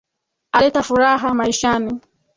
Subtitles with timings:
[0.55, 1.99] Aleta furaha maishani.